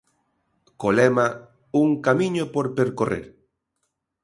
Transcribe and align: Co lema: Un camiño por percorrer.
Co 0.79 0.89
lema: 0.99 1.27
Un 1.83 1.89
camiño 2.05 2.43
por 2.53 2.65
percorrer. 2.77 3.25